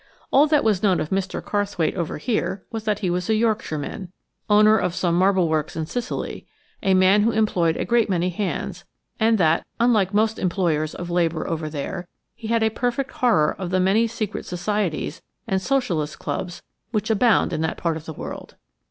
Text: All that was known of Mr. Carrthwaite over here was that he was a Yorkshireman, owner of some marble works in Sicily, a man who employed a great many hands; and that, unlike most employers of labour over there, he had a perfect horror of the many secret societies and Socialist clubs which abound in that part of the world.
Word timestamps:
All 0.31 0.47
that 0.47 0.63
was 0.63 0.81
known 0.81 0.99
of 0.99 1.11
Mr. 1.11 1.43
Carrthwaite 1.45 1.93
over 1.95 2.17
here 2.17 2.65
was 2.71 2.85
that 2.85 2.99
he 3.01 3.11
was 3.11 3.29
a 3.29 3.35
Yorkshireman, 3.35 4.11
owner 4.49 4.75
of 4.75 4.95
some 4.95 5.13
marble 5.13 5.47
works 5.47 5.75
in 5.75 5.85
Sicily, 5.85 6.47
a 6.81 6.95
man 6.95 7.21
who 7.21 7.29
employed 7.29 7.77
a 7.77 7.85
great 7.85 8.09
many 8.09 8.31
hands; 8.31 8.83
and 9.19 9.37
that, 9.37 9.63
unlike 9.79 10.11
most 10.11 10.39
employers 10.39 10.95
of 10.95 11.11
labour 11.11 11.47
over 11.47 11.69
there, 11.69 12.07
he 12.33 12.47
had 12.47 12.63
a 12.63 12.71
perfect 12.71 13.11
horror 13.11 13.55
of 13.59 13.69
the 13.69 13.79
many 13.79 14.07
secret 14.07 14.47
societies 14.47 15.21
and 15.47 15.61
Socialist 15.61 16.17
clubs 16.17 16.63
which 16.89 17.11
abound 17.11 17.53
in 17.53 17.61
that 17.61 17.77
part 17.77 17.95
of 17.95 18.05
the 18.05 18.13
world. 18.13 18.55